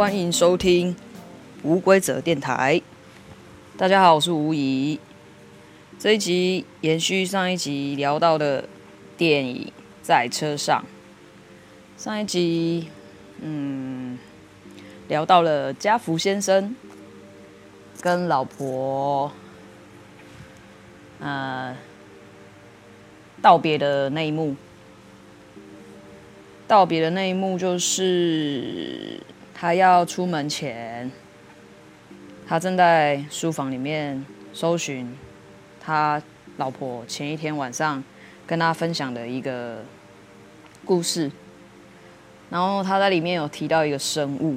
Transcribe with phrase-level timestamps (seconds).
[0.00, 0.96] 欢迎收听
[1.62, 2.80] 无规则电台。
[3.76, 4.98] 大家好，我是吴怡。
[5.98, 8.66] 这一集延续上一集聊到的
[9.18, 9.70] 电影，
[10.00, 10.82] 在车上。
[11.98, 12.88] 上一集，
[13.42, 14.18] 嗯，
[15.08, 16.74] 聊到了家福先生
[18.00, 19.30] 跟老婆，
[21.18, 21.76] 呃，
[23.42, 24.56] 道别的那一幕。
[26.66, 29.20] 道别的那一幕就是
[29.60, 31.12] 他要出门前，
[32.48, 34.24] 他正在书房里面
[34.54, 35.14] 搜寻
[35.78, 36.22] 他
[36.56, 38.02] 老婆前一天晚上
[38.46, 39.84] 跟他分享的一个
[40.86, 41.30] 故事。
[42.48, 44.56] 然后他在里面有提到一个生物，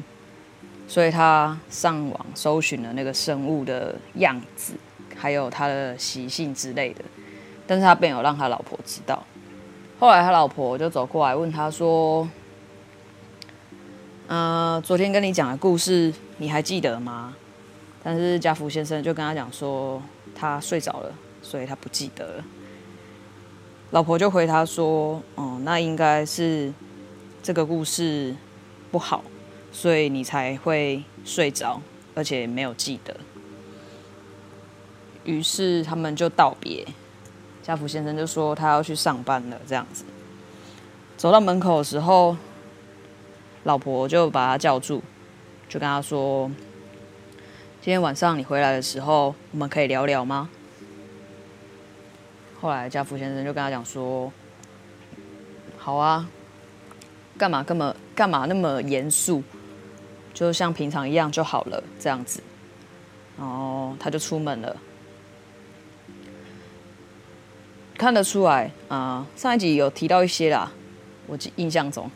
[0.87, 4.73] 所以他上网搜寻了那个生物的样子，
[5.17, 7.03] 还有他的习性之类的。
[7.67, 9.21] 但是他并没有让他老婆知道。
[9.99, 12.25] 后来他老婆就走过来问他说
[14.27, 17.35] ：“呃，昨天跟你讲的故事你还记得吗？”
[18.03, 20.01] 但是家福先生就跟他讲说
[20.35, 22.43] 他睡着了，所以他不记得了。
[23.91, 26.73] 老婆就回他说：“哦、嗯，那应该是。”
[27.43, 28.33] 这个故事
[28.89, 29.21] 不好，
[29.69, 31.81] 所以你才会睡着，
[32.15, 33.13] 而且没有记得。
[35.25, 36.87] 于是他们就道别，
[37.61, 40.05] 家福先生就说他要去上班了，这样子。
[41.17, 42.37] 走到门口的时候，
[43.63, 45.01] 老婆就把他叫住，
[45.69, 46.49] 就跟他说
[47.81, 50.49] ：“今天晚上你回来的时候，我们可以聊聊吗？”
[52.59, 54.31] 后来家福先生就跟他讲说
[55.77, 56.27] ：“好啊。”
[57.35, 57.63] 干嘛？
[57.63, 57.95] 干嘛？
[58.13, 59.41] 干嘛那么严肃？
[60.35, 62.41] 就像平常一样就好了，这样子。
[63.37, 64.77] 然后他就出门了。
[67.97, 70.71] 看得出来啊、上一集有提到一些啦。
[71.25, 72.09] 我记印象中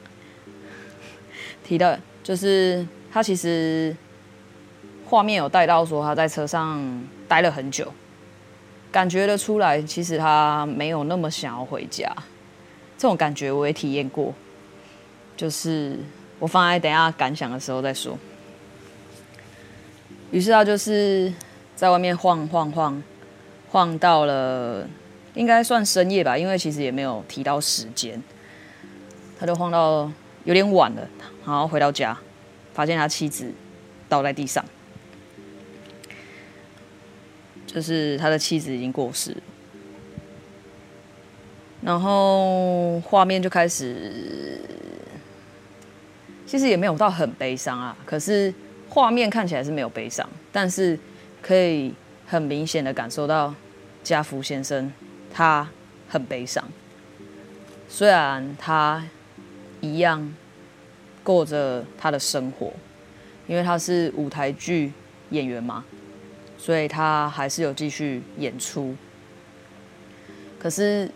[1.68, 3.94] 提到，就是他其实
[5.06, 6.82] 画面有带到说他在车上
[7.28, 7.92] 待了很久，
[8.90, 12.10] 感觉得出来，其实他没有那么想要回家。
[12.98, 14.34] 这种感觉我也体验过。
[15.36, 16.00] 就是
[16.40, 18.18] 我放在等下感想的时候再说。
[20.32, 21.32] 于是他就是
[21.76, 23.04] 在外面晃晃晃，
[23.70, 24.88] 晃到了
[25.36, 28.24] 应该算深夜吧，因为其实也没有提到时间。
[29.40, 30.12] 他就晃到
[30.48, 31.08] 有点晚了，
[31.46, 32.18] 然后回到家，
[32.74, 33.54] 发现他妻子
[34.08, 34.64] 倒在地上，
[37.66, 39.36] 就是他的妻子已经过世。
[41.82, 44.60] 然后画面就开始。
[46.46, 48.54] 其实也没有到很悲伤啊，可是
[48.88, 50.98] 画面看起来是没有悲伤，但是
[51.42, 51.94] 可以
[52.26, 53.54] 很明显的感受到
[54.02, 54.90] 家福先生
[55.30, 55.68] 他
[56.08, 56.64] 很悲伤。
[57.90, 59.04] 虽然他
[59.82, 60.34] 一样
[61.24, 62.74] 过着他的生活，
[63.48, 64.92] 因为他是舞台剧
[65.30, 65.84] 演员嘛，
[66.58, 68.96] 所以他还是有继续演出。
[70.60, 71.10] 可是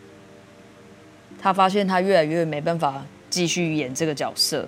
[1.41, 4.67] 他发现他越来越没办法继续演这个角色。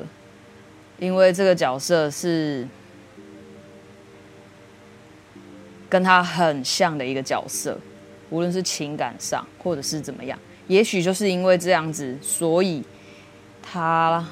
[0.99, 2.65] 因为这个角色是
[5.89, 7.77] 跟他很像的一个角色，
[8.29, 12.81] 无论是情感上或者是怎么样，也许就是因为这样子，所以
[13.63, 14.23] 他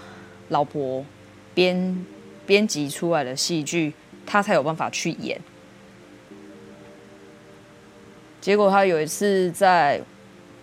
[0.50, 1.03] 老婆
[1.56, 2.06] 编
[2.46, 3.94] 编辑出来的戏剧，
[4.25, 5.42] 他才有办法去演。
[8.40, 10.00] 结果他有一次在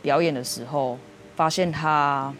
[0.02, 0.96] 表演的时候，
[1.34, 2.32] 发现他。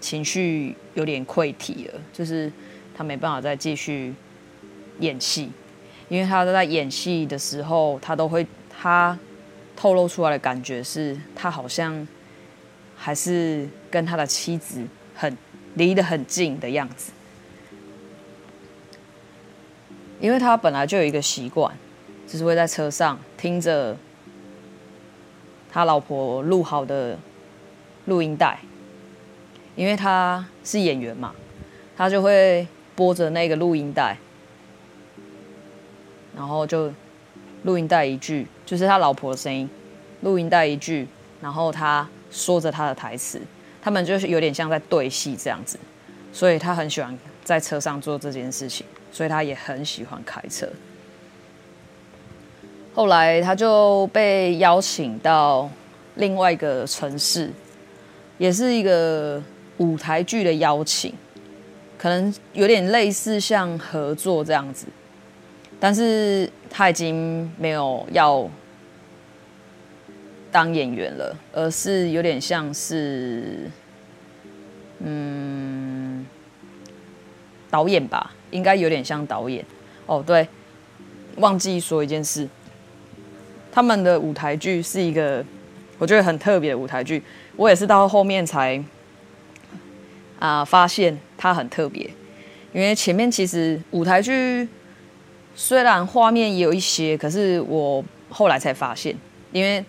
[0.00, 2.52] 情绪有点溃堤了，就是
[2.94, 4.12] 他没办法再继续
[5.00, 5.50] 演戏，
[6.10, 9.18] 因为他在演戏的时候，他都会他
[9.74, 12.06] 透露出来的感觉是，他好像
[12.94, 14.84] 还是跟他的妻子
[15.14, 15.38] 很
[15.74, 17.12] 离得很近的样子，
[20.18, 21.72] 因为他本来就有一个习惯，
[22.26, 23.96] 就是会在车上听着
[25.70, 27.16] 他老婆录好的
[28.06, 28.58] 录音带。
[29.76, 31.32] 因为他是演员嘛，
[31.96, 32.66] 他就会
[32.96, 34.16] 播着那个录音带，
[36.36, 36.92] 然后就
[37.64, 39.70] 录音带一句，就是他老婆的声音，
[40.22, 41.08] 录音带一句，
[41.40, 43.40] 然后他说着他的台词，
[43.84, 45.78] 他们就是有点像在对戏这样子，
[46.32, 50.66] 所以他很喜欢在车上做这件事情，所以他也很喜欢开车。
[52.94, 55.70] 后来他就被邀请到
[56.16, 57.50] 另外一个城市，
[58.38, 59.42] 也是一个。
[59.78, 61.12] 舞台剧的邀请，
[61.98, 64.86] 可能有点类似像合作这样子，
[65.80, 68.48] 但是他已经没有要
[70.54, 73.68] 当演员了，而是有点像是，
[75.00, 76.24] 嗯，
[77.68, 79.64] 导演吧，应该有点像导演。
[80.06, 80.46] 哦，对，
[81.38, 82.48] 忘记说一件事，
[83.72, 85.44] 他们的舞台剧是一个
[85.98, 87.20] 我觉得很特别的舞台剧，
[87.56, 88.80] 我也是到后面才
[90.38, 92.08] 啊、发现它很特别，
[92.72, 94.68] 因为前面其实舞台剧
[95.56, 99.16] 虽然画面也有一些，可是我后来才发现，
[99.50, 99.84] 因为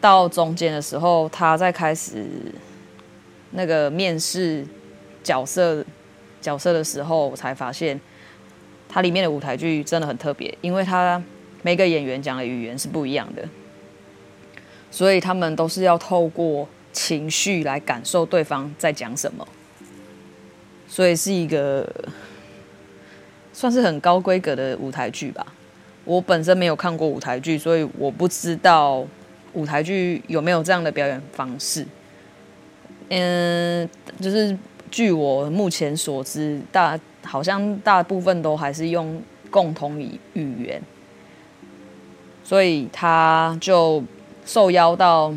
[0.00, 2.24] 到中间的时候，他在开始
[3.52, 4.66] 那个面试
[5.22, 5.84] 角色。
[6.40, 8.00] 角色的时候，我才发现，
[8.88, 11.20] 它里面的舞台剧真的很特别，因为它
[11.62, 13.42] 每个演员讲的语言是不一样的，
[14.88, 19.46] 所以他们都是要透过情绪来感受对方在讲什么，
[20.86, 21.84] 所以是一个
[23.52, 25.44] 算是很高规格的舞台剧吧。
[26.04, 29.04] 我本身没有看过舞台剧，所以我不知道
[29.52, 31.86] 舞台剧有没有这样的表演方式。
[33.08, 33.88] 嗯，
[34.20, 34.56] 就是。
[34.90, 40.80] 据我目前所知，大好像大部分都还是用共同语语言，
[42.42, 44.02] 所以他就
[44.46, 45.30] 受邀到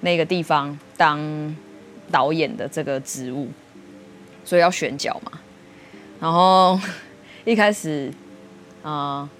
[0.00, 1.56] 那个地方当
[2.10, 3.48] 导演的这个职务，
[4.44, 5.32] 所以要选角嘛。
[6.20, 6.78] 然后
[7.46, 8.12] 一开始，
[8.82, 9.30] 啊、呃，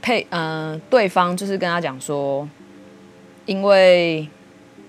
[0.00, 2.48] 配嗯、呃，对方就是跟他讲说，
[3.50, 4.28] 因为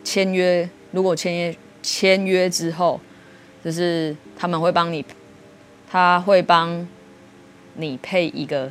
[0.04, 3.00] 签约，如果签约签约之后。
[3.64, 5.06] 就是他们会帮你，
[5.88, 6.88] 他会帮
[7.76, 8.68] 你配一个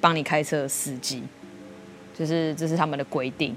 [0.00, 1.22] 帮你开车的司机，
[2.18, 3.54] 就是这是他们的规定，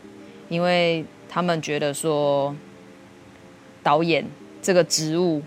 [0.49, 2.53] 因为他们觉得说
[3.81, 4.25] 导演
[4.61, 5.41] 这个职务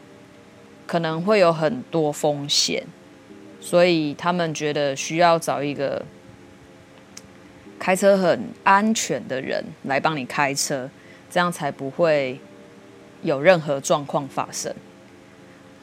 [0.87, 2.83] 可能会有很多风险，
[3.61, 6.03] 所以他们觉得需要找一个
[7.81, 10.89] 开车很安全的人来帮你开车，
[11.31, 12.39] 这样才不会
[13.23, 14.73] 有任何状况发生。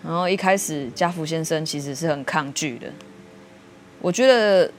[0.03, 2.87] 然后一开始，家福先生其实是很抗拒的。
[3.99, 4.71] 我觉得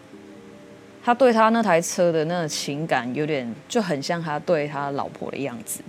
[1.05, 5.81] 他对他那台车的那个情感，有点就很像他对他老婆的样子，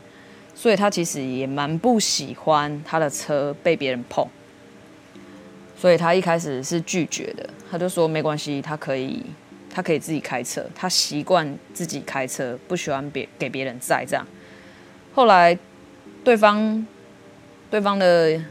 [0.56, 4.28] 所以他其实也蛮不喜欢他的车被别人碰。
[5.78, 9.24] 所以他一开始是拒绝的，他就说没关系，他可以，
[9.70, 14.26] 他可以自己开车，他习惯自己开车，不喜欢别给别人载这样。
[15.14, 15.58] 后来
[16.24, 16.86] 对方，
[17.70, 18.42] 对方的。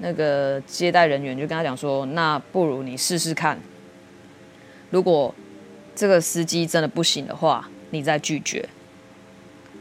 [0.00, 3.58] 那个接待人员就跟他讲说：“那不如你试试看，
[4.90, 5.34] 如果
[5.92, 8.68] 这个司机真的不行的话，你再拒绝。”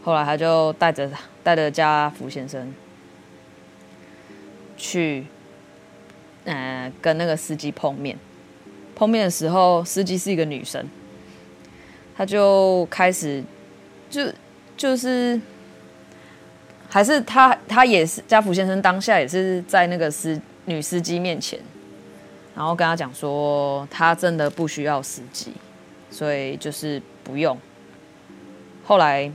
[0.04, 1.08] 后来他就带着
[1.44, 2.74] 带着家福先生
[4.76, 5.28] 去，
[6.46, 8.18] 呃，跟那个司机碰面。
[8.98, 10.84] 碰面的时候，司机是一个女生，
[12.18, 13.44] 他就开始
[14.10, 14.24] 就
[14.76, 15.40] 就是。
[16.90, 21.60] 还是他，他也是家福先生当下也是在那个司女司机面前，
[22.56, 25.52] 然后跟他讲说，他真的不需要司机，
[26.10, 27.58] 所以就是不用。
[28.86, 29.30] 后来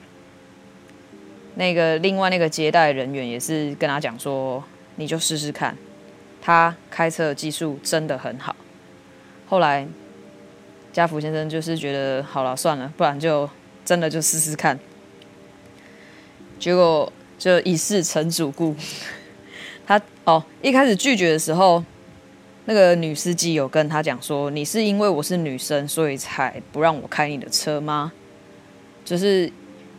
[1.56, 4.64] 那个另外那个接待人员也是跟他讲说，
[4.96, 5.76] 你就试试看，
[6.40, 8.56] 他开车技术真的很好。
[9.52, 9.86] 后来
[10.94, 13.46] 家福先生就是觉得好了算了，不然就
[13.84, 14.78] 真的就试试看，
[16.58, 17.12] 结果。
[17.38, 18.72] 就一试成主顾，
[19.84, 21.84] 他哦一开始拒绝的时候，
[22.66, 28.12] 那个女司机有跟他讲说：“你是因为我是女生，所以才不让我开你的车吗？”
[29.04, 29.50] 就是，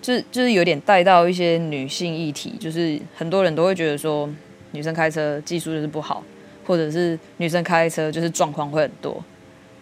[0.01, 4.30] 就是，就是有点带到一些女性议题，就是很多人都会觉得说，
[4.72, 6.24] 女生开车技术就是不好，
[6.66, 9.22] 或者是女生开车就是状况会很多。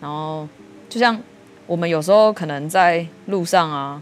[0.02, 0.46] 然后，
[0.90, 1.18] 就像
[1.66, 4.02] 我们有时候可能在路上啊。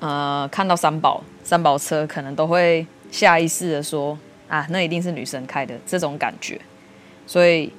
[0.00, 6.60] 呃，看到三宝三宝车，可能都会下意识的说啊，那一定是女生开的这种感觉，
[7.26, 7.72] 所以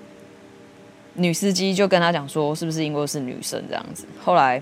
[1.14, 4.08] 女司机就跟他讲说，是不是因为是女生这样子？
[4.24, 4.60] 后来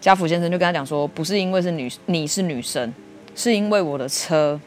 [0.00, 2.94] 家福先生就跟他讲说，不是因为是女你是女生，
[3.34, 4.58] 是因为我的车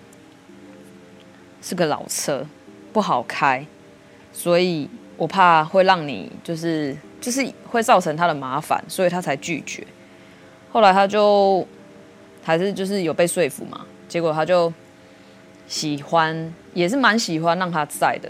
[1.60, 2.46] 是个老车，
[2.94, 3.66] 不好开，
[4.32, 4.88] 所以
[5.22, 9.86] 我怕会让你就是就是会造成他的麻烦，所以他才拒绝。
[10.72, 11.68] 后来他就。
[12.44, 14.74] 还是就是有被说服嘛，结果他就
[15.68, 18.30] 喜欢，也是蛮喜欢让他在的。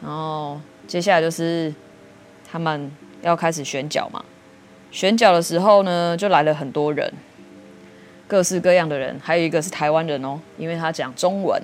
[0.00, 1.70] 然后接下来就是
[2.50, 4.24] 他们要开始选角嘛，
[4.90, 7.12] 选角的时候呢，就来了很多人，
[8.26, 11.62] 各式各样的人，还有一个是台湾人哦，因为他讲中文。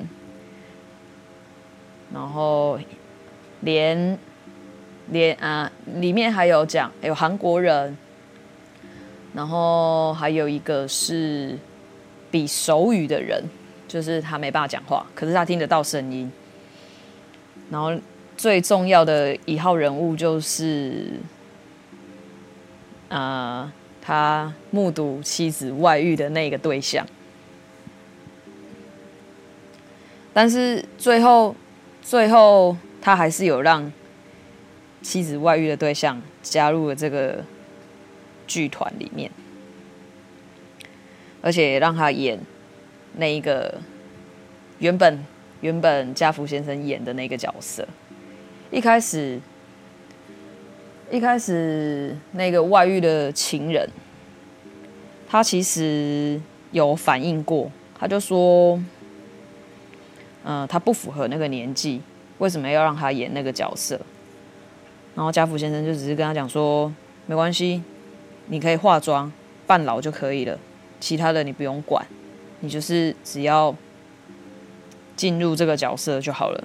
[2.13, 2.79] 然后
[3.61, 4.19] 连
[5.11, 7.97] 连啊，里面还有讲有韩国人。
[9.35, 11.57] 然后还有一个是
[12.31, 13.45] 比手语的人，
[13.87, 16.33] 就是他没办法讲话，可是他听得到声音。
[17.71, 17.93] 然后
[18.37, 21.13] 最重要的一号人物就是，
[23.11, 27.07] 呃，他目睹妻子外遇的那个对象。
[30.33, 31.55] 但是最后，
[32.03, 33.93] 最后他还是有让
[35.03, 37.45] 妻子外遇的对象加入了这个
[38.47, 39.31] 剧团里面，
[41.41, 42.39] 而且让他演
[43.17, 43.81] 那一个
[44.79, 45.25] 原本
[45.61, 47.87] 原本家福先生演的那个角色。
[48.71, 49.41] 一开始，
[51.11, 53.89] 一开始那个外遇的情人，
[55.29, 56.41] 他其实
[56.73, 58.83] 有反应过，他就说。
[60.45, 62.01] 嗯、他不符合那个年纪，
[62.39, 64.01] 为什么要让他演那个角色？
[65.15, 66.93] 然后家福先生就只是跟他讲说，
[67.27, 67.83] 没关系，
[68.47, 69.33] 你可以化妆
[69.67, 70.57] 扮老就可以了，
[71.01, 72.07] 其他的你不用管，
[72.61, 73.75] 你就是只要
[75.17, 76.65] 进入这个角色就好了。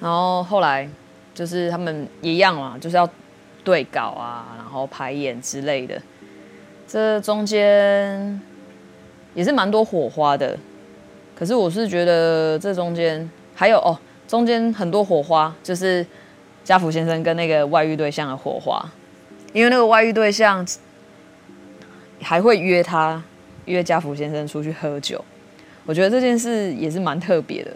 [0.00, 0.88] 然后后来
[1.34, 3.08] 就是他们一样嘛，就是要
[3.64, 6.00] 对稿啊，然后排演之类的，
[6.86, 8.40] 这中间
[9.34, 10.58] 也是蛮多火花的。
[11.40, 16.06] 可是我是觉得这中间还有哦，中间很多火花，就是
[16.62, 18.92] 家福先生跟那个外遇对象的火花，
[19.54, 20.66] 因为那个外遇对象
[22.20, 23.24] 还会约他
[23.64, 25.24] 约家福先生出去喝酒，
[25.86, 27.70] 我觉得这件事也是蛮特别的。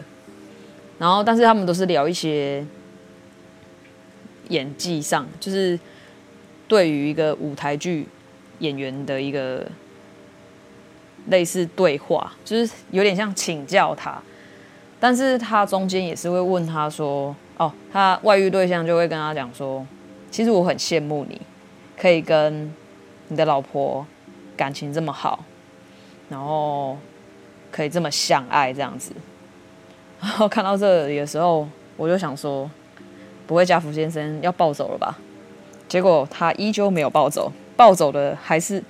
[0.98, 2.62] 然后，但是他们都是聊一些
[4.50, 5.80] 演技上，就是
[6.68, 8.06] 对于一个舞台剧
[8.58, 9.66] 演员的一个。
[11.28, 14.20] 类似对话，就是有点像请教他，
[15.00, 19.86] 但是他中间也是会问他说：“哦，他外遇对象就会跟他讲说，
[20.30, 21.40] 其实我很羡慕你，
[21.96, 22.70] 可以跟
[23.28, 24.06] 你的老婆
[24.56, 25.44] 感情这么好，
[26.28, 26.98] 然后
[27.70, 29.12] 可以这么相爱这样子。”
[30.20, 31.66] 然后看到这里的时候，
[31.96, 32.70] 我就想说，
[33.46, 35.18] 不会家福先生要暴走了吧？
[35.88, 38.82] 结果他依旧没有暴走，暴走的还是。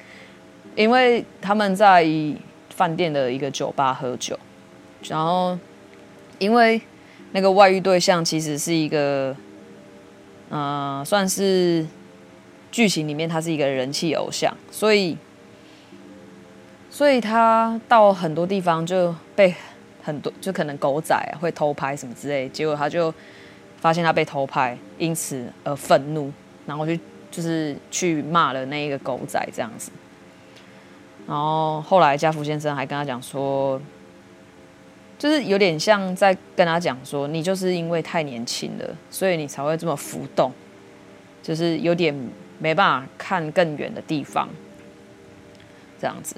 [0.77, 2.07] 因为他们在
[2.71, 4.39] 饭店的一个酒吧喝酒，
[5.05, 5.57] 然后
[6.39, 6.81] 因为
[7.33, 9.37] 那个外遇对象其实是一个，
[10.51, 11.87] 呃，算是
[12.73, 15.17] 剧情里面他是一个人气偶像，所以，
[16.91, 19.55] 所以他到很多地方就被
[20.03, 23.15] 很多就可能狗仔会偷拍什么之类，结果他就
[23.79, 26.33] 发现他被偷拍，因此而愤怒，
[26.67, 26.97] 然后就
[27.31, 29.93] 就是去骂了那一个狗仔这样子。
[31.27, 33.81] 然后后来家福先生还跟他讲说，
[35.19, 40.53] 就是有点像在跟他讲说，你就是因为太年轻了，所以你才会这么浮动，
[41.43, 42.15] 就是有点
[42.59, 44.49] 没办法看更远的地方，
[45.99, 46.37] 这样子。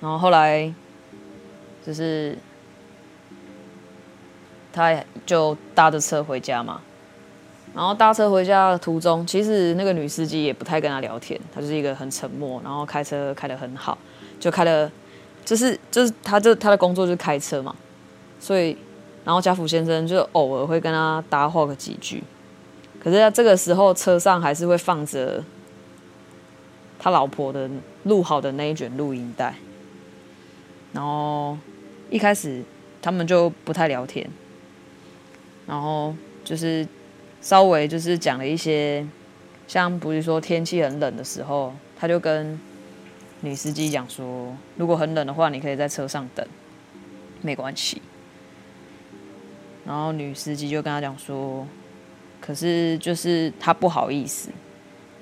[0.00, 0.72] 然后后来
[1.86, 2.36] 就是
[4.72, 6.82] 他就搭着车回家嘛。
[7.74, 13.96] 然后搭车回家的途中，其实那个女司机也不太跟他聊天，她就是一个很沉默，然后开车开得很好，
[14.38, 14.92] 就开了，
[15.42, 17.74] 就是就是他就他的工作就是开车嘛，
[18.38, 18.76] 所以
[19.24, 22.22] 然后家福先生就偶尔会跟他搭话个几句，
[23.00, 25.42] 可是他这个时候车上还是会放着
[26.98, 27.70] 他老婆的
[28.02, 29.54] 录好的那一卷录音带，
[30.92, 31.56] 然后
[32.10, 32.62] 一开始
[33.00, 34.28] 他们就不太聊天，
[35.66, 36.14] 然后
[36.44, 36.86] 就是。
[37.42, 39.04] 稍微就是讲了一些，
[39.66, 42.58] 像比如说天气很冷的时候，他就跟
[43.40, 46.46] 女司机讲说，如果很冷的话，你可以在车上等，
[47.40, 48.00] 没关系。
[49.84, 51.66] 然后女司机就跟他讲说，
[52.40, 54.48] 可是就是他不好意思，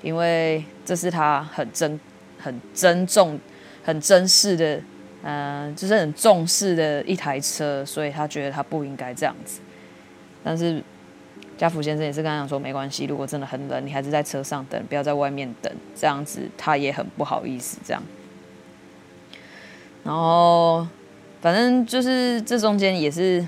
[0.02, 1.98] 因为这是他很珍、
[2.38, 3.40] 很珍重、
[3.82, 4.76] 很珍视的，
[5.22, 9.60] 嗯、呃，就是很重视的一台车，所以他觉得他不应该这样子，
[10.44, 10.84] 但是。
[11.60, 18.02] 家福先生也是跟他讲说，没关系，如果真的很冷，你还是在车上等，不要在外面等，这样子他也很不好意思这样。
[20.02, 20.88] 然后，
[21.42, 23.46] 反正就是这中间也是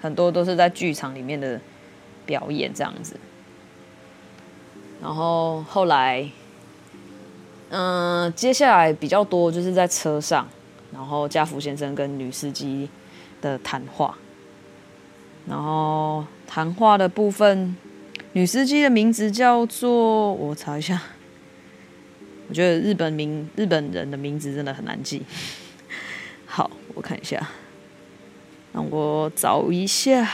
[0.00, 1.60] 很多都是在剧场里面的
[2.26, 3.16] 表演这样子。
[5.00, 6.28] 然后后来，
[7.70, 10.48] 嗯、接下来比较多就是在车上，
[10.92, 12.90] 然后家福先生跟女司机
[13.40, 14.18] 的谈话。
[15.46, 17.76] 然后谈话的部分，
[18.32, 21.02] 女司机的名字叫做，我查一下。
[22.48, 25.22] 我觉得日本名日本人的名字真的很难记。
[26.46, 27.48] 好，我看一下，
[28.72, 30.28] 让我找一下。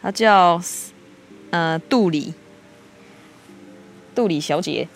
[0.00, 0.60] 她叫
[1.50, 2.32] 呃杜里，
[4.14, 4.88] 杜里小姐。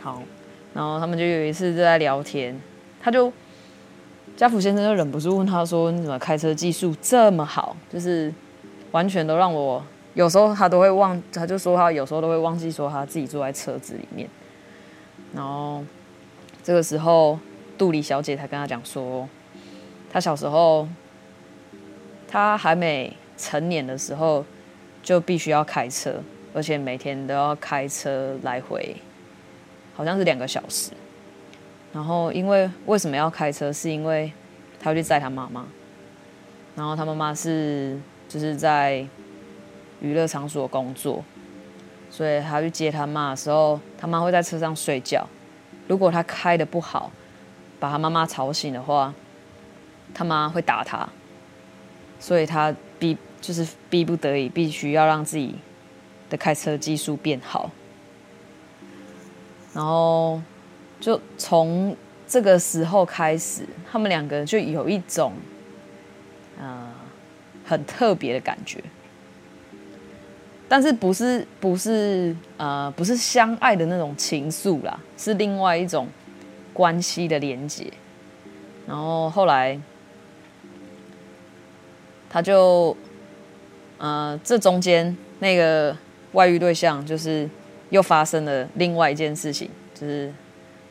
[0.00, 0.22] 好。
[0.74, 2.58] 然后他们就有一次就在聊天，
[3.00, 3.32] 他就
[4.36, 7.76] 家福先生就忍不住问他说：“你怎么开车技术这么好？
[7.90, 8.32] 就是
[8.90, 14.28] 完全都让我有时候他都会忘，他就说他有时候都会忘记说他自己坐在车子里面。”
[15.34, 15.84] 然后
[16.62, 17.38] 这个时候
[17.76, 19.28] 杜里小姐才跟他讲说，
[20.10, 20.88] 他小时候
[22.26, 24.44] 他还没成年的时候
[25.02, 26.14] 就必须要开车，
[26.54, 28.96] 而且每天都要开车来回。
[29.94, 30.90] 好像是两个小时，
[31.92, 33.72] 然后因为为什么要开车？
[33.72, 34.32] 是因为
[34.80, 35.66] 他要去载他妈妈，
[36.74, 39.06] 然后他妈妈是就是在
[40.00, 41.22] 娱乐场所工作，
[42.10, 45.26] 所以他去接他妈的时候，他妈会在车上睡觉。
[45.86, 47.10] 如果他开的不好，
[47.78, 49.12] 把他妈妈吵醒的话，
[50.14, 51.06] 他妈会打他，
[52.18, 55.54] 所以他逼就是逼不得已，必须要让自己
[56.30, 57.70] 的开车技术变好。
[59.74, 60.38] 然后，
[61.00, 61.96] 就从
[62.28, 65.32] 这个时候开始，他们两个就有一种，
[66.60, 66.92] 呃，
[67.64, 68.84] 很特别的感觉。
[70.68, 76.06] 但是不是不是呃不是相爱的那种情愫啦，是另外一种
[76.74, 77.90] 关系的连接。
[78.86, 79.80] 然后后来，
[82.28, 82.94] 他就，
[83.96, 85.96] 呃，这中间那个
[86.32, 87.48] 外遇对象就是。
[87.92, 90.32] 又发生了另外一件事情，就是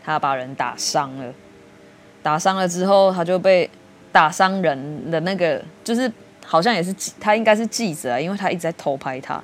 [0.03, 1.33] 他把人打伤了。
[2.21, 3.67] 打伤了之后，他就被
[4.11, 6.09] 打伤人的那个，就是
[6.45, 9.43] 好像也是他应该是记者啊，因为他一直在偷拍他，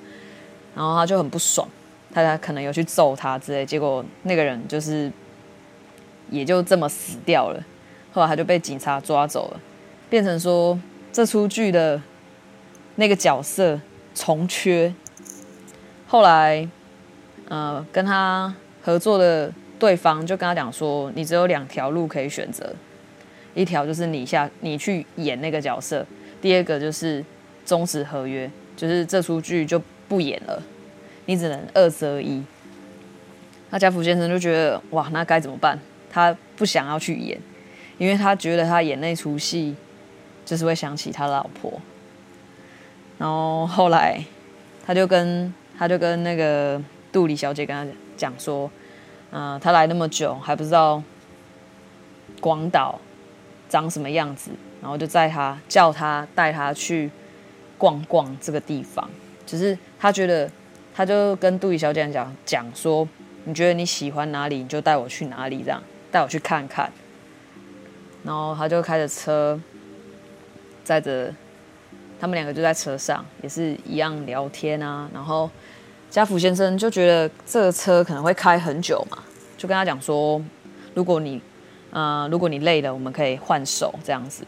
[0.76, 1.68] 然后他就很不爽，
[2.14, 5.12] 他可能有去揍他之类，结果那个人就是
[6.30, 7.64] 也就这么死掉了。
[8.14, 9.60] 后来他就被警察抓走了，
[10.12, 10.80] 变成说
[11.12, 12.00] 这出剧的
[12.98, 13.82] 那个角色
[14.14, 14.94] 重缺。
[16.06, 16.70] 后来。
[17.50, 22.74] 呃，跟他合作的对方就跟他讲说，你只有两条路可以选择，
[23.54, 26.06] 一条就是你下你去演那个角色，
[26.42, 27.24] 第二个就是
[27.66, 30.62] 终止合约，就是这出剧就不演了，
[31.26, 32.44] 你只能二择一。
[33.70, 35.80] 那家福先生就觉得哇，那该怎么办？
[36.12, 37.40] 他不想要去演，
[37.98, 39.74] 因为他觉得他演那出戏
[40.46, 41.80] 就是会想起他老婆。
[43.18, 44.22] 然后后来
[44.86, 46.84] 他就跟他就跟那个。
[47.12, 48.70] 杜里小姐跟他讲说
[49.32, 51.02] ：“嗯、他来那么久还不知道
[52.42, 53.00] 广岛
[53.70, 57.10] 长什么样子，然后就载他叫他带他去
[57.78, 59.10] 逛逛这个地方。
[59.46, 60.50] 只是他觉得，
[60.94, 63.08] 他就跟杜里小姐讲讲说：
[63.46, 66.92] 你觉得你喜欢哪里，你就带我去哪里，这样带我去看看。
[68.24, 69.60] 然后他就开着车
[70.84, 71.34] 载着
[72.20, 75.50] 他们两个就在车上，也是一样聊天啊，然后。”
[76.10, 79.18] 家福先生就觉得这个车可能会开很久嘛，
[79.58, 80.42] 就跟他讲说，
[80.94, 81.42] 如果你，
[81.92, 84.44] 呃，如果你累了，我们可以换手这样子。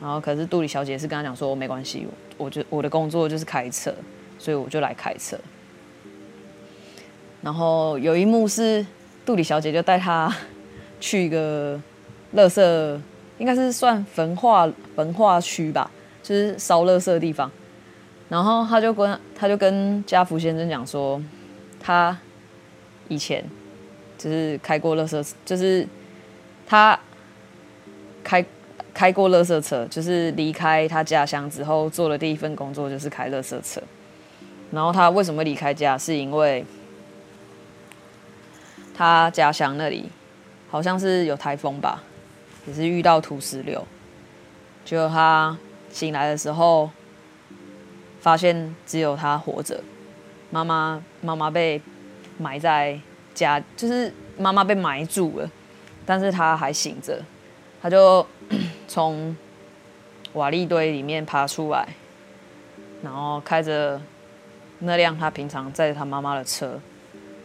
[0.00, 3.94] 然后可是杜里小姐是跟他讲说，没关系，我就我的工作就是开车，
[4.38, 5.38] 所以我就来开车。
[7.42, 8.84] 然后有一幕是
[9.24, 10.34] 杜里小姐就带他
[10.98, 11.80] 去一个
[12.34, 13.00] 垃圾，
[13.38, 15.90] 应该是算焚化焚化区吧，
[16.22, 17.50] 就是烧垃圾的地方。
[18.28, 21.22] 然后他就跟他就跟家福先生讲说，
[21.78, 22.18] 他
[23.06, 23.44] 以前
[24.18, 25.86] 就是开过垃圾，就是
[26.66, 26.98] 他
[28.24, 28.44] 开
[28.92, 33.80] 开过垃圾车，就是离开他家乡之后做的第一份工作就是开垃圾车。
[34.72, 35.96] 然后他为什么离开家？
[35.96, 36.66] 是因为
[38.92, 40.10] 他家乡那里
[40.68, 42.02] 好像是有台风吧，
[42.66, 43.86] 也是遇到土石流，
[44.84, 45.56] 就他
[45.92, 46.90] 醒来的时候。
[48.26, 49.80] 发现只有他活着，
[50.50, 51.80] 妈妈妈妈被
[52.38, 53.00] 埋在
[53.32, 55.48] 家，就是妈妈被埋住了，
[56.04, 57.22] 但是他还醒着，
[57.80, 58.26] 他就
[58.88, 59.36] 从
[60.32, 61.86] 瓦砾堆里面爬出来，
[63.00, 64.02] 然后开着
[64.80, 66.80] 那辆他平常载着他妈妈的车，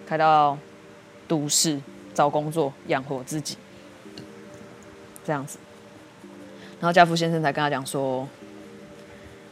[0.08, 0.58] 开到
[1.28, 1.80] 都市
[2.16, 3.56] 找工作养活自己，
[5.24, 5.60] 这样子，
[6.80, 8.28] 然后家福先生才跟他讲说，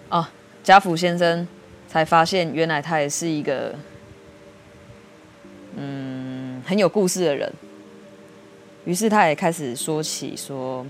[0.09, 0.31] 啊。
[0.61, 1.47] 家福先生
[1.87, 3.73] 才发现，原来他也是一个
[5.75, 7.51] 嗯很有故事的人。
[8.85, 10.85] 于是他也开始说起说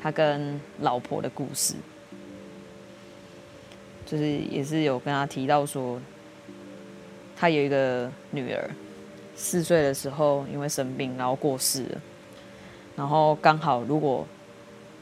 [0.00, 1.74] 他跟老婆的故事，
[4.06, 6.00] 就是也是有跟他提到说，
[7.36, 8.70] 他有一个女儿，
[9.34, 12.00] 四岁的时候因为生病然后过世了，
[12.96, 14.26] 然后刚好如果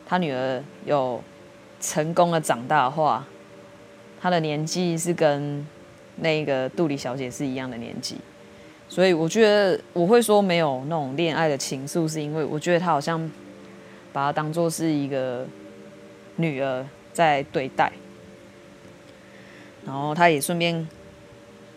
[0.07, 1.23] 他女儿有
[1.81, 3.25] 成功的长大的话。
[4.23, 5.67] 他的年纪是跟
[6.15, 8.19] 那个杜里小姐是一样的年纪，
[8.89, 13.29] 所以我觉得我会说没有那种恋爱的情愫，是因为我觉得他好像
[14.13, 15.45] 把她当做是一个
[16.37, 17.91] 女儿在对待，
[19.85, 20.87] 然后他也顺便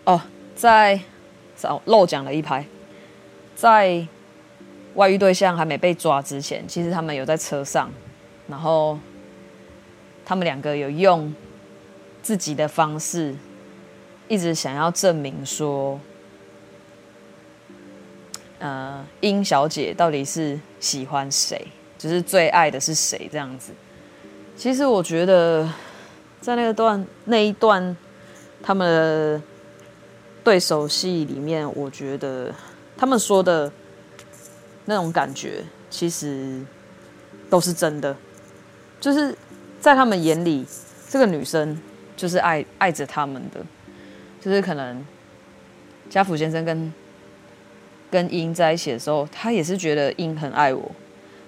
[0.03, 0.21] 哦，
[0.53, 0.99] 在
[1.55, 2.63] 少漏讲了一拍，
[3.55, 4.05] 在
[4.93, 7.89] 外遇对象还没被抓之前，其实他们有在车上，
[8.47, 8.99] 然后
[10.23, 11.33] 他们两个有用
[12.25, 13.35] 自己的方式，
[14.27, 15.99] 一直想要证明说。
[18.57, 21.67] 呃，殷小姐到底是喜欢谁？
[21.99, 23.29] 就是最爱的是谁？
[23.31, 23.71] 这样子。
[24.57, 25.71] 其实我觉得，
[26.41, 27.95] 在那个段那一段
[28.63, 29.43] 他们
[30.43, 32.51] 对手戏里面，我觉得
[32.97, 33.71] 他们说的
[34.85, 36.59] 那种感觉，其实
[37.51, 38.15] 都是真的。
[38.99, 39.37] 就是
[39.79, 40.65] 在他们眼里，
[41.07, 41.77] 这个女生
[42.15, 43.59] 就是爱爱着他们的，
[44.41, 45.05] 就是可能
[46.09, 46.93] 家福先生跟。
[48.11, 50.89] 跟英在一起的时候，他也是觉得英很爱我。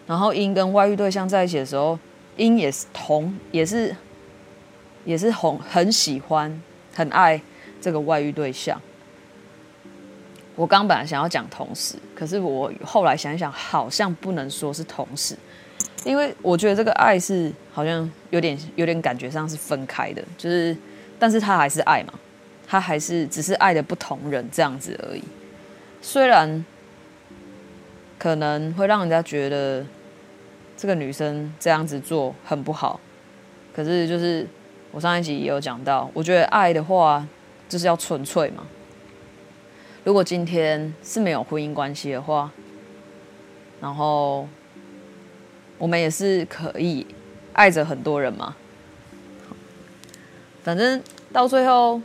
[0.05, 1.97] 然后英跟外遇对象在一起的时候，
[2.35, 3.95] 英也是同也是
[5.05, 6.61] 也是很很喜欢
[6.93, 7.41] 很爱
[7.79, 8.81] 这个外遇对象。
[10.55, 15.37] 我刚本来想要讲同时，可是我后来想一想，好像不能说是同时，
[16.07, 20.75] 因为我觉得这个爱是好像有点有点感觉上是分开的，就是
[21.19, 22.13] 但是他还是爱嘛，
[22.65, 25.23] 他还是只是爱的不同人这样子而已。
[26.01, 26.65] 虽然
[28.17, 29.85] 可能会让人家觉得
[30.77, 32.99] 这个女生这样子做很不好，
[33.75, 34.47] 可是就是
[34.91, 37.27] 我上一集也有讲到，我觉得爱的话
[37.67, 38.65] 就是要纯粹嘛。
[40.05, 42.49] 如果今天是没有婚姻关系的话，
[43.81, 44.47] 然后
[45.77, 47.05] 我们也是可以
[47.53, 48.55] 爱着很多人嘛。
[50.63, 52.01] 反正到最后。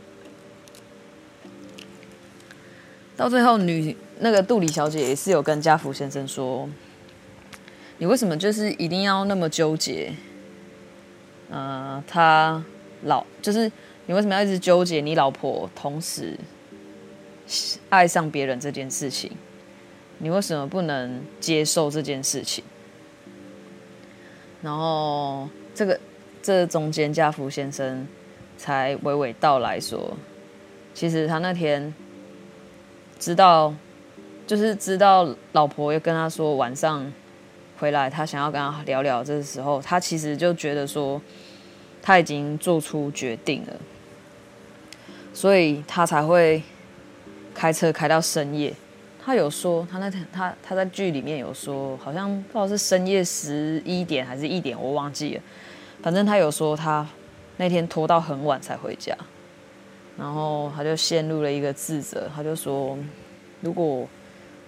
[3.15, 6.67] 到最后，女那个杜里小姐也是有跟家福先生说
[7.99, 10.11] ：“你为什么就是一定要那么纠结？
[11.51, 12.61] 呃，他
[13.03, 13.71] 老就是
[14.07, 16.35] 你为什么要一直纠结你老婆同时
[17.89, 19.31] 爱上别人这件事情？
[20.17, 22.63] 你为什么不能接受这件事情？”
[24.63, 25.99] 然后这个
[26.41, 28.07] 这中间家福先生
[28.57, 30.17] 才娓娓道来说
[30.95, 31.93] ：“其实他那天。”
[33.19, 33.73] 知道，
[34.45, 37.09] 就是知道老婆又跟他说晚上
[37.79, 39.23] 回来，他想要跟他聊聊。
[39.23, 41.21] 这个时候，他其实就觉得说
[42.01, 43.73] 他已经做出决定了，
[45.33, 46.61] 所以他才会
[47.53, 48.73] 开车开到深夜。
[49.25, 55.41] 他有说，他那天他他在剧里面有说，好像不知道是深夜十一点还是一点，我忘记了。
[56.01, 57.07] 反正他有说，他
[57.57, 59.15] 那天拖到很晚才回家。
[60.15, 62.95] 然后他就陷入了一个自责，他就说
[63.61, 64.07] ：“如果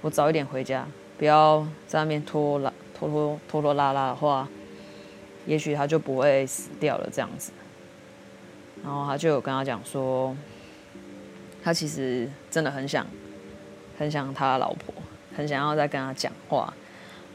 [0.02, 0.88] 我早一点回家，
[1.20, 4.50] 不要在那边拖拉拖拖拖拖拉拉的话，
[5.46, 7.52] 也许他就不会死掉了这样子。”
[8.84, 10.36] 然后他就有跟他讲说，
[11.64, 13.06] 他其实真的很想
[13.98, 14.94] 很想他老婆，
[15.36, 16.74] 很想要再跟他讲话，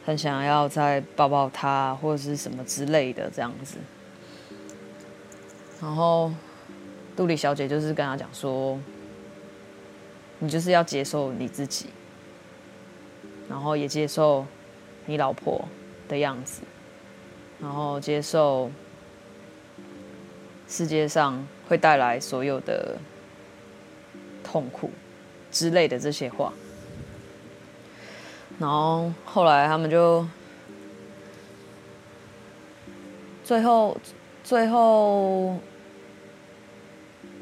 [0.05, 3.79] 很想要再抱抱他或者是什么之类的这样子。
[5.81, 6.33] 然后。
[7.17, 8.81] 杜里小姐就是跟他讲说
[10.39, 11.87] ：“你就是要接受你自己，
[13.47, 14.47] 然后也接受
[15.05, 15.63] 你老婆
[16.09, 16.63] 的样子，
[17.61, 18.71] 然后接受
[20.67, 22.97] 世界上会带来所有的
[24.43, 24.91] 痛苦
[25.51, 26.53] 之类的这些话。”
[28.59, 30.27] 然后后来他们就
[33.45, 33.97] 最后
[34.45, 35.57] 最后。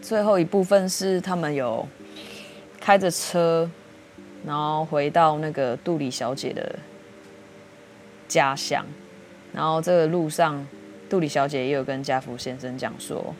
[0.01, 1.87] 最后一部分是他们有
[2.81, 3.68] 开着车，
[4.47, 6.79] 然后回到那个杜里小姐的
[8.29, 8.87] 家乡，
[9.53, 10.66] 然后这个路上，
[11.11, 13.35] 杜里小姐也有跟家福先生讲说，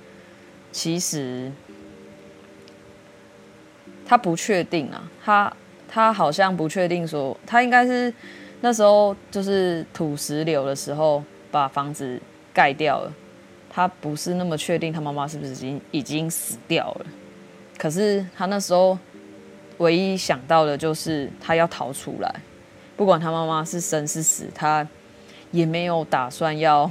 [0.73, 1.51] 其实
[4.09, 5.53] 他不确定啊，他
[5.87, 8.13] 他好像不确定说，他应该是
[8.63, 12.19] 那时候就是土石流的时候把房子
[12.55, 13.13] 盖掉了。
[13.71, 17.07] 他不是那么确定他妈妈是不是已经已经死掉了，
[17.77, 18.99] 可是他那时候
[19.77, 22.35] 唯一想到的就是他要逃出来，
[22.97, 24.89] 不管他妈妈是生是死，他
[25.53, 26.91] 也没有打算要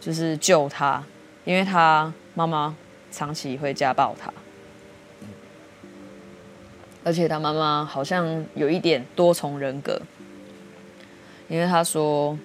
[0.00, 1.04] 就是救他，
[1.44, 2.74] 因为他妈妈
[3.10, 4.32] 长期会家暴他，
[7.04, 10.00] 而且他妈妈好像有一点多重人格，
[11.48, 12.38] 因为他说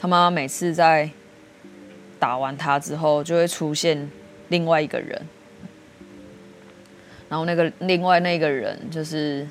[0.00, 1.10] 他妈妈每次在。
[2.20, 4.10] 打完他之后，就会出现
[4.48, 5.22] 另外一个人，
[7.28, 9.46] 然后那个另外那个人就是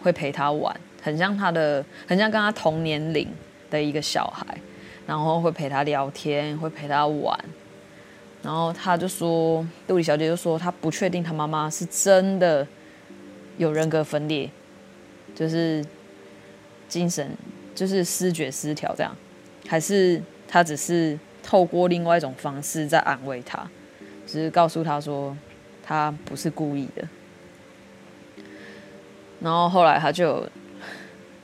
[0.00, 3.26] 会陪他玩，很像他的，很像跟他同年龄
[3.68, 4.46] 的一个小孩，
[5.08, 7.36] 然后会陪他聊天，会陪他玩。
[8.44, 12.64] 然后他就说，杜里小姐就说，她不确定她妈妈是真的
[13.58, 14.50] 有人格分裂，
[15.34, 15.84] 就是
[16.88, 17.30] 精神
[17.74, 19.16] 就是思觉失调这样，
[19.66, 23.68] 还是他只是透过另外一种方式在安慰他，
[24.26, 25.36] 只是告诉他说
[25.82, 27.06] 他不是故意的。
[29.40, 30.48] 然后后来他就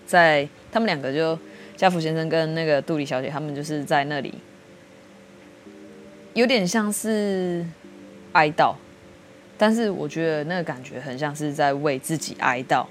[0.07, 1.39] 在他们两个就
[1.77, 4.35] 家福先生跟那个杜里小姐他们就是在那里。
[6.35, 7.67] 有点像是
[8.31, 8.73] 哀悼，
[9.59, 12.87] 但是我觉得那个感觉很像是在为自己哀悼，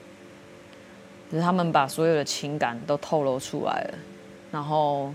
[1.32, 3.98] 就是他们把所有的情感都透露出来了，
[4.52, 5.12] 然后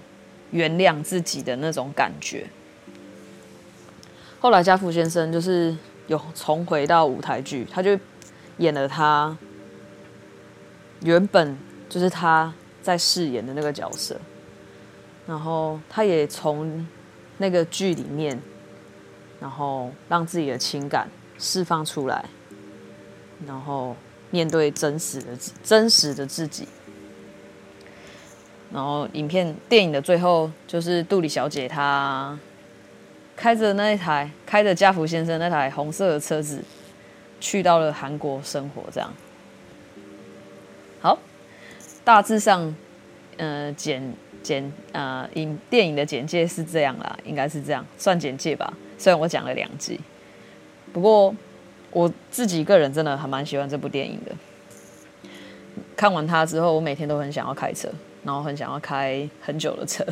[0.51, 2.47] 原谅自己的那种感觉。
[4.41, 5.77] 后来家福先生就是
[6.09, 7.97] 有重回到舞台剧，他就
[8.57, 9.37] 演了他
[11.03, 11.57] 原本
[11.89, 14.21] 就是他在饰演的那个角色，
[15.27, 16.87] 然后他也从。
[17.39, 18.41] 那个剧里面，
[19.41, 21.09] 然后让自己的情感
[21.43, 22.25] 释放出来，
[23.47, 23.97] 然后
[24.31, 26.69] 面对真实的真实的自己。
[28.73, 32.39] 然后影片电影的最后，就是杜里小姐她
[33.37, 36.63] 开着那一台开着家福先生那台红色的车子，
[37.41, 38.85] 去到了韩国生活。
[38.93, 39.13] 这样，
[41.01, 41.19] 好，
[42.05, 42.75] 大致上，
[43.37, 44.15] 呃，简。
[44.43, 48.75] 简呃，影电影的简介是这样啦，应该是这样，算简介吧。
[48.99, 50.01] 虽然我讲了两集，
[50.93, 51.35] 不过
[51.91, 54.33] 我自己个人真的还蛮喜欢这部电影的。
[55.97, 57.89] 看完它之后，我每天都很想要开车，
[58.25, 60.05] 然后很想要开很久的车，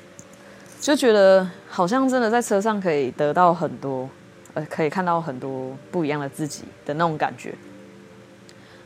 [0.80, 4.08] 就觉得好像真的在车上可以得到很多，
[4.54, 7.54] 呃，可以看到很多不一样的自己的那种感觉。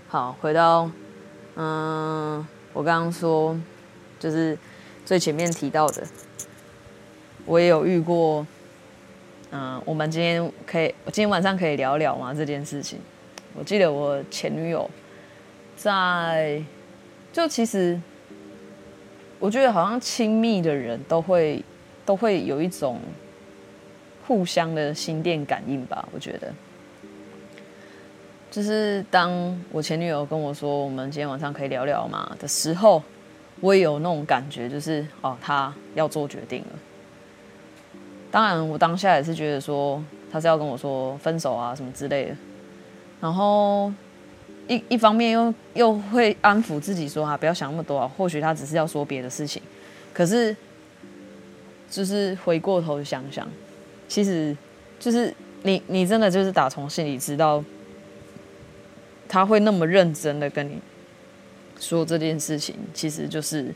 [0.09, 0.91] 好，回到
[1.57, 3.59] 嗯，我刚刚说。
[4.19, 4.59] 就是
[5.05, 6.03] 最前面提到的，
[7.45, 8.47] 我也有遇过。
[9.50, 12.35] 嗯，我们今天可以，今天晚上可以聊聊吗？
[12.35, 12.98] 这件事情，
[13.54, 14.90] 我记得我前女友
[15.76, 16.62] 在，
[17.32, 18.00] 就其实
[19.38, 21.62] 我觉得好像亲密的人都会
[22.04, 22.98] 都会有一种
[24.26, 26.06] 互相的心电感应吧。
[26.12, 26.52] 我觉得，
[28.50, 29.30] 就是当
[29.70, 33.02] 我前女友跟我说我们今天晚上可以聊聊吗的时候。
[33.62, 36.78] 我也有那种感觉，就是哦，他要做决定了。
[38.37, 42.37] 当然，我当下也是觉得说，他是要跟我说分手啊什么之类的。
[43.18, 43.90] 然后
[44.68, 49.62] 一一方面又又会安抚自己说啊，不要想那么多啊，或许他只是要说别的事情。
[50.12, 50.55] 可是，
[51.90, 53.49] 就是回过头想想，
[54.07, 54.55] 其实
[55.01, 57.64] 就是你你真的就是打从心里知道，
[59.27, 60.79] 他会那么认真的跟你。
[61.81, 63.75] 说这件事情其实就是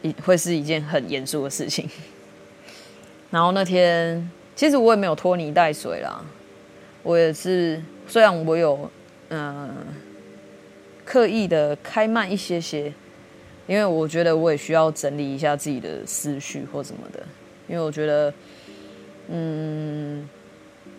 [0.00, 1.86] 一会是一件很严肃的事情。
[3.30, 6.24] 然后那天其实我也没有拖泥带水啦，
[7.02, 8.90] 我也是虽然我有
[9.30, 9.74] 嗯、
[11.04, 12.92] 刻意的开慢一些些，
[13.66, 17.22] 因为我觉得我也需要整理一下自己的思绪或什么的，
[17.68, 18.32] 因为我觉得
[19.28, 20.28] 嗯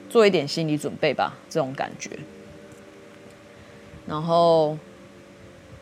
[0.10, 2.12] 做一点心理准备吧，这种感觉。
[4.08, 4.78] 然后。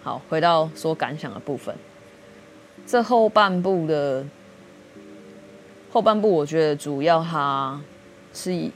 [0.04, 1.76] 好，回到说感想的部分。
[2.86, 4.24] 这后半部的
[5.98, 7.82] 后半部，我觉得主要他
[8.32, 8.70] 是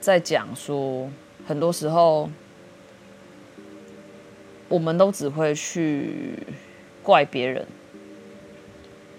[0.00, 1.08] 在讲说，
[1.46, 2.28] 很多时候
[4.68, 6.36] 我们都只会去
[7.04, 7.64] 怪别人，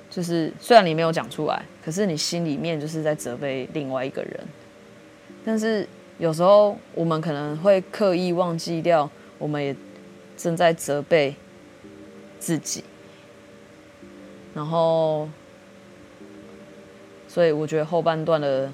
[0.09, 4.37] 就是虽然你没有讲出来，可是你心里面就是在责备另外一个人。
[5.45, 9.73] 但是有时候我们可能会刻意忘记掉，我们也。
[10.35, 11.33] 正在责备
[12.37, 12.83] 自己，
[14.53, 15.27] 然后，
[17.37, 18.67] 所以我觉得后半段的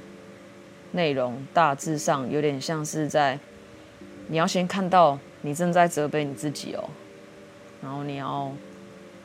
[0.93, 3.37] 内容大致上有点像是在，
[4.29, 6.89] 你要先看到你正在责备你自己哦，
[7.81, 8.49] 然后你要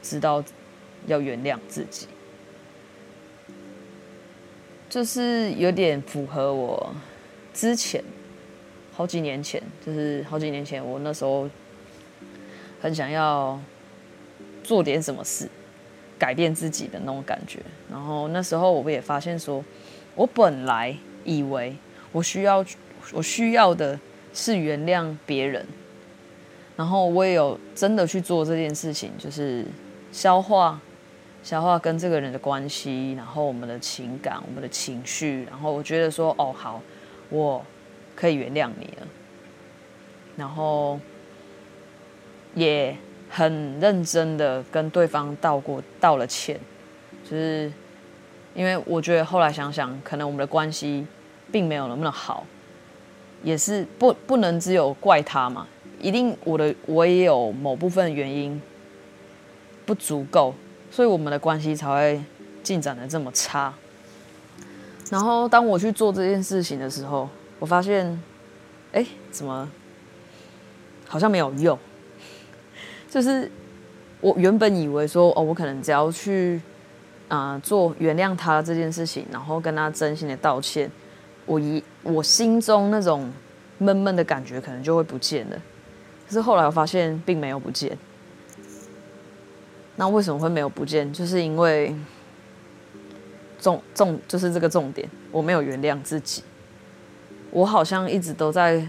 [0.03, 0.42] 知道
[1.07, 2.09] 要原谅自己，
[4.90, 6.92] 就是有点符合我
[7.55, 8.03] 之前
[8.92, 11.48] 好几年前，就是好几年前我那时候。
[12.81, 13.61] 很想要
[14.64, 15.48] 做点什么事，
[16.18, 17.61] 改变自己的那种感觉。
[17.90, 19.64] 然后那时候我也发现说，
[20.14, 21.76] 我本来以为
[22.12, 22.64] 我需要
[23.12, 23.98] 我需要的
[24.35, 25.64] 是原谅别人，
[26.76, 29.64] 然后我也有真的去做这件事情，就是
[30.11, 30.81] 消化
[31.42, 35.46] 消化跟这个人的关系，然后我们的情感、我们的情绪。
[35.48, 36.83] 然后我觉得说，哦，好，
[37.31, 37.64] 我
[38.14, 39.07] 可以原谅你了，
[40.37, 40.98] 然后
[42.54, 42.96] 也
[43.30, 46.58] 很认真的跟对方道过道了歉，
[47.24, 47.70] 就是
[48.54, 51.06] 因为我觉得后来想想，可能我们的关系
[51.52, 52.44] 并没有那么好，
[53.42, 55.66] 也是不不能只有怪他嘛，
[56.00, 58.60] 一定我的我也有某部分原因
[59.86, 60.54] 不足够，
[60.90, 62.22] 所以我们的关系才会
[62.62, 63.72] 进展的这么差。
[65.10, 68.22] 然后当我去做这件事情的时候，我发现，
[68.92, 69.70] 哎，怎么
[71.06, 71.78] 好像没有用？
[73.09, 73.51] 就是
[74.21, 76.61] 我原本以为说，哦，我可能只要去
[77.29, 80.90] 啊、做原谅他这件事情，然后跟他真心的道歉，
[81.47, 83.33] 我一我心中那种
[83.79, 85.57] 闷闷的感觉可能就会不见了。
[86.27, 87.97] 可是后来我发现并没有不见。
[89.97, 91.12] 那为什么会没有不见？
[91.12, 91.94] 就是因为。
[93.61, 96.44] 重重就是这个重点，我没有原谅自己，
[97.51, 98.87] 我好像一直都在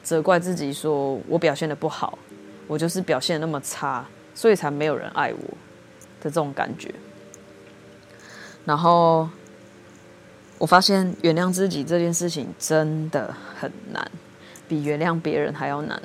[0.00, 2.16] 责怪自己，说我表现的不好，
[2.66, 5.48] 我就是表现那么差，所以才没有人爱我
[6.20, 6.94] 的这种感觉。
[8.64, 9.28] 然后
[10.58, 14.10] 我发现原谅自己这件事情真的很难，
[14.68, 16.00] 比原谅别人还要难。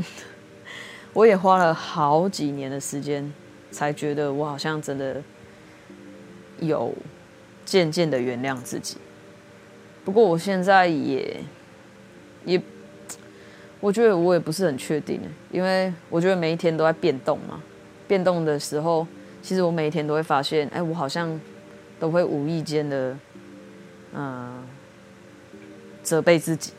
[1.13, 3.33] 我也花了好几年的时间，
[3.71, 5.21] 才觉得我好像真的
[6.59, 6.93] 有。
[7.65, 8.95] 渐渐的原谅自己，
[10.05, 11.43] 不过我现在也
[12.45, 12.61] 也，
[13.79, 17.61] 我觉得我也不是很确定，因为我觉得每一天都在变动嘛。
[18.07, 19.05] 变动的时候，
[19.41, 21.39] 其实我每一天都会发现，哎，我好像
[21.99, 23.17] 都会无意间的，
[24.13, 24.63] 嗯、
[26.01, 26.71] 责备自己。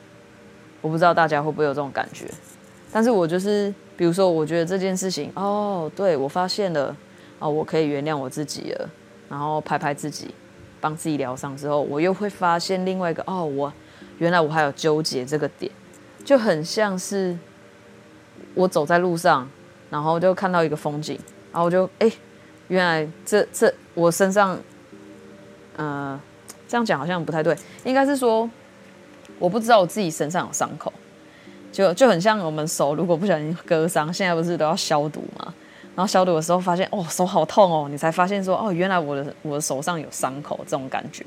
[0.81, 2.27] 我不知道大家会不会有这种感觉，
[2.93, 6.97] 但是我就是，比如说，我觉得这件事情，哦，对，我发现了，
[7.39, 8.89] 哦，我可以原谅我自己了，
[9.29, 10.35] 然后拍拍自己。
[10.81, 13.73] 帮自己疗伤之后，我又会发现另外一个哦，我
[14.19, 15.73] 原来我还有纠结这个点，
[16.29, 17.35] 就很像是
[18.53, 19.49] 我走在路上，
[19.89, 21.19] 然后就看到一个风景，
[21.51, 22.13] 然后我就哎，
[22.67, 24.59] 原来这这我身上，
[25.79, 26.21] 呃，
[26.69, 28.47] 这样讲好像不太对，应该是说
[29.39, 30.93] 我不知道我自己身上有伤口，
[31.73, 35.55] 就就很像我们手如果不小心割伤，现在不是都要消毒吗？
[35.97, 41.25] 然后消毒的时候发现，哦，手好痛哦，你才发现说，哦，原来我的我的手上有伤口这种感觉。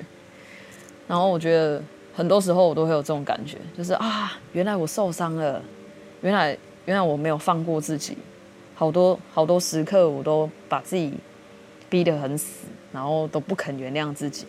[1.08, 1.82] 然后我觉得
[2.14, 5.62] 很多时候我都会有这种感觉，就是啊，原来我受伤了，
[6.22, 8.18] 原来原来我没有放过自己，
[8.76, 11.14] 好多好多时刻我都把自己
[11.90, 14.46] 逼得很死，然后都不肯原谅自己。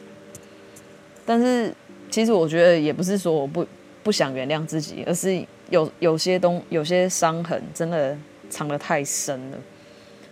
[1.25, 1.73] 但是
[2.11, 3.67] 其实我觉得也不是说我不
[4.03, 8.17] 不想原谅自己，而是有有些东有些伤痕真的
[8.51, 9.59] 藏得太深了。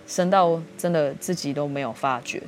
[0.07, 2.43] 深到真的自己都没有发觉，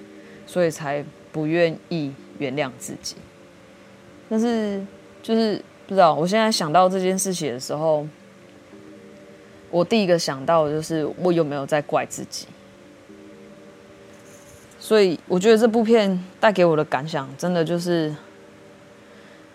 [0.49, 3.14] 所以才不愿意原谅自己。
[4.33, 4.83] 但是
[5.23, 8.07] 就是不知道，我现在想到这件事情的时候，
[9.71, 12.47] 我第一个想到的就是我有没有在怪自己。
[14.81, 18.11] 所以我觉得这部片带给我的感想，真的就是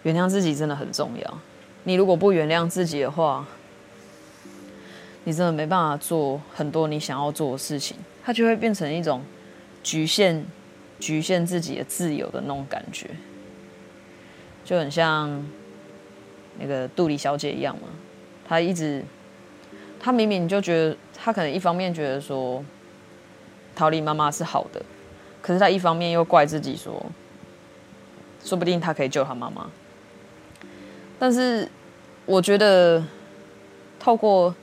[0.04, 1.40] 原谅自己真的很重要。
[1.84, 3.48] 你如果不原谅自己的话，
[5.24, 9.24] 你真的没办法做很多你想要做的事情，它就会变成一种
[9.82, 10.46] 局限、
[11.00, 13.10] 局限自己的自由的那种感觉，
[14.67, 15.47] 就很像
[16.60, 17.88] 那个杜里小姐一样嘛。
[18.45, 19.01] 她一直，
[19.97, 22.62] 她明明就觉得，她可能一方面觉得说
[23.73, 24.84] 桃李妈妈是好的，
[25.41, 27.01] 可是她一方面又怪自己说，
[28.43, 29.71] 说不定她可以救她妈妈。
[31.17, 31.65] 但是
[32.25, 33.01] 我觉得
[33.97, 34.53] 透过。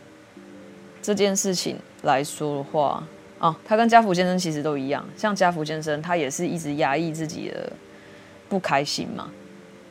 [1.06, 3.06] 这件事情来说的话，
[3.38, 5.06] 啊，他跟家福先生其实都一样。
[5.14, 7.70] 像家福先生，他也是一直压抑自己的
[8.48, 9.30] 不开心嘛。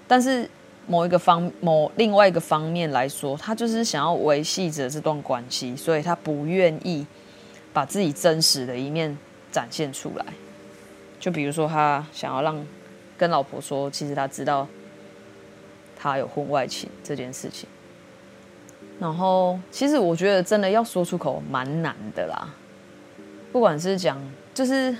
[0.07, 0.49] 但是
[0.87, 7.05] 某一个方，某另外一个方面来说，他就是想要维系着这段关系，所以他不愿意
[7.71, 9.17] 把自己真实的一面
[9.51, 10.25] 展现出来。
[11.19, 12.65] 就比如说，他想要让
[13.17, 14.67] 跟老婆说，其实他知道
[15.95, 17.67] 他有婚外情这件事情。
[18.99, 22.53] 然后，其实我觉得真的要说出口蛮难的啦。
[23.51, 24.21] 不管是讲，
[24.53, 24.95] 就是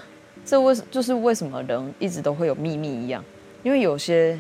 [0.46, 3.24] 这为就是为什么人一直都会有秘密一样，
[3.64, 4.40] 因为有些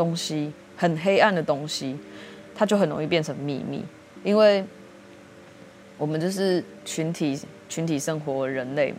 [0.00, 1.94] 东西很黑暗的东西，
[2.54, 3.84] 它就很容易变成秘密。
[4.24, 4.64] 因为
[5.98, 7.38] 我们就是群体
[7.68, 8.98] 群体生活的人类嘛，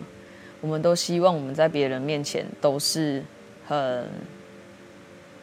[0.61, 3.23] 我们都希望我们在别人面前都是
[3.67, 4.07] 很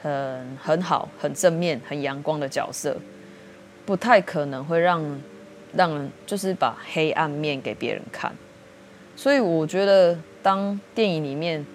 [0.01, 2.97] 很很好、很正面、很阳光的角色。
[3.85, 5.21] 不太可能会让
[5.75, 8.33] 让人就是把黑暗面给别人看，
[9.17, 11.67] 所以我觉得当电影里面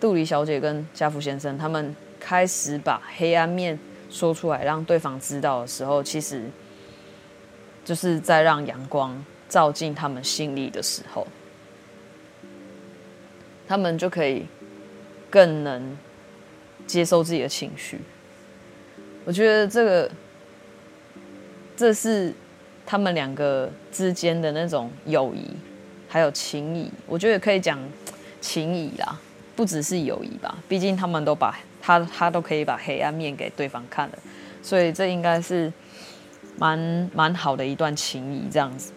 [0.00, 1.94] 杜黎小姐跟家福先生他们
[2.28, 3.78] 开始把黑暗面
[4.10, 6.50] 说出来，让对方知道的时候，其实
[7.84, 11.24] 就是在让阳光照进他们心里的时候，
[13.68, 14.44] 他们就可以
[15.30, 15.96] 更能
[16.84, 18.00] 接受自己的情绪。
[19.24, 20.10] 我觉得这个，
[21.76, 22.34] 这是
[22.84, 25.46] 他们两个之间的那种友谊，
[26.08, 26.90] 还有情谊。
[27.06, 27.78] 我觉得可以讲
[28.40, 29.16] 情谊啦，
[29.54, 30.58] 不只是友谊吧。
[30.66, 31.56] 毕竟他们都把
[31.86, 34.18] 他他都可以把黑暗面给对方看了，
[34.60, 35.72] 所以这应该是
[36.58, 38.92] 蛮蛮好的一段情谊这样子。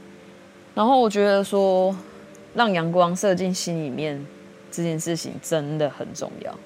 [0.73, 1.95] 然后我觉得说，
[2.55, 4.25] 让阳光射进心里面
[4.71, 6.57] 这件事情真的很重要，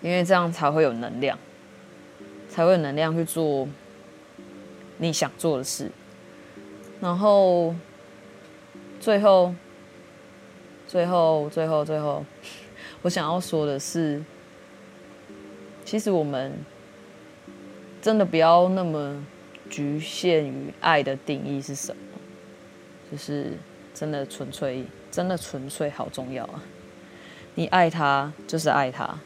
[0.00, 1.36] 因为这样才会有能量。
[2.46, 3.66] 才会有能量去做
[4.98, 5.90] 你想做的事，
[7.00, 7.74] 然后
[9.00, 9.52] 最后，
[10.86, 12.24] 最后，最后，最后，
[13.02, 14.22] 我想要说的是，
[15.84, 16.52] 其实我们
[18.00, 19.24] 真的不要那么
[19.68, 22.02] 局限于爱的定义是什么，
[23.10, 23.52] 就是
[23.92, 26.62] 真的纯粹，真的纯粹好重要啊！
[27.54, 29.18] 你爱他就是爱他。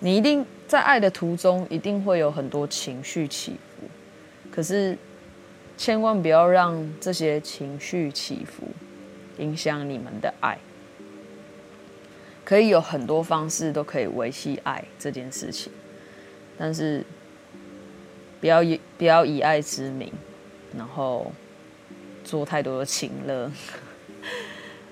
[0.00, 3.88] 你一定在爱的途中，一定会有很多情绪起伏，
[4.50, 4.98] 可是
[5.76, 8.64] 千万不要让这些情绪起伏
[9.38, 10.58] 影响你们的爱。
[12.46, 15.70] 可以有很多方式都可以维系爱这件事情，
[16.56, 17.04] 但是
[18.40, 20.10] 不要以不要以爱之名，
[20.74, 21.30] 然后
[22.24, 23.52] 做太多的情了。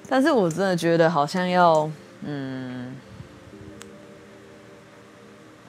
[0.06, 1.90] 但是我真的觉得好像要
[2.22, 2.94] 嗯。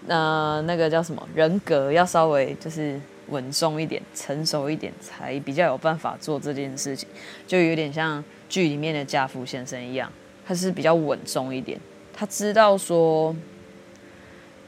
[0.08, 7.10] 呃，那个叫什么人格要稍微就是稳重一点、成熟一点，才比较有办法做这件事情。
[7.48, 10.12] 就有点像剧里面的家父先生一样，
[10.46, 11.80] 他是比较稳重一点。
[12.14, 13.36] 他知道说，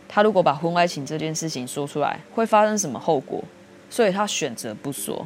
[0.07, 3.43] 他如果把婚外情这件事情说出来，会发生什么后果，
[3.89, 5.25] 所以他选择不说，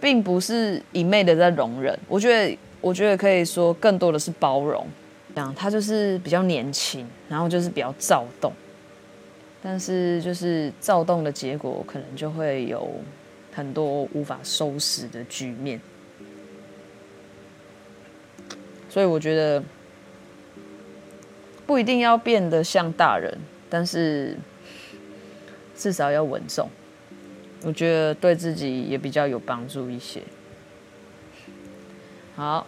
[0.00, 1.98] 并不是一昧的在容忍。
[2.08, 4.86] 我觉得，我觉得可以说更多的是包容。
[5.34, 8.52] 这样，他就是比较年轻，然后就是比较躁动。
[9.62, 12.86] 但是，就是躁动的结果，可能就会有
[13.52, 15.80] 很多无法收拾的局面。
[18.94, 19.60] 所以，我觉得
[21.66, 23.36] 不一定要变得像大人，
[23.68, 24.36] 但是
[25.74, 26.70] 至少要稳重。
[27.64, 30.22] 我觉得对自己也比较有帮助一些。
[32.36, 32.64] 好，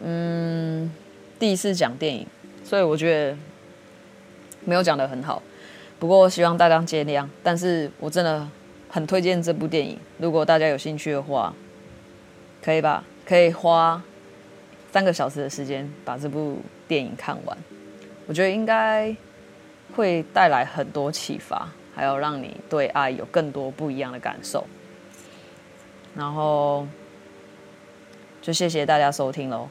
[0.00, 0.90] 嗯，
[1.38, 2.26] 第一次讲电影，
[2.64, 3.36] 所以我觉得
[4.64, 5.40] 没有讲得很好。
[6.00, 7.28] 不过，希望大家见谅。
[7.44, 8.44] 但是我真的
[8.88, 11.54] 很推荐这部电影，如果大家有兴趣的话，
[12.60, 13.04] 可以吧？
[13.24, 14.02] 可以花
[14.94, 17.58] 三个小时的时间把这部电影看完。
[18.28, 19.12] 我觉得应该
[19.96, 24.64] 会带来很多启发，还有让你对爱有更多不一样的感受。
[26.14, 26.86] 然后
[28.40, 29.68] 就谢谢大家收听喽，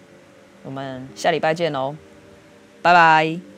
[0.62, 1.96] 我们下礼拜见喽，
[2.82, 3.53] 拜拜。